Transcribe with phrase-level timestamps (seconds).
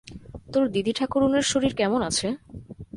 [0.53, 2.27] তোর দিদিঠাকরুনের শরীর কেমন আছে?